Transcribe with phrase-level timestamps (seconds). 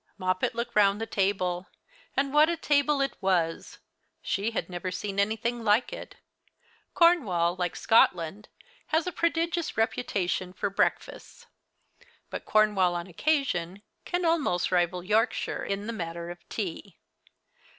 [0.17, 1.67] Moppet looked round the table;
[2.17, 3.77] and what a table it was!
[4.23, 6.15] She had never seen anything like it.
[6.95, 8.49] Cornwall, like Scotland,
[8.87, 11.45] has a prodigious reputation for breakfasts;
[12.31, 16.97] but Cornwall, on occasion, can almost rival Yorkshire in the matter of tea.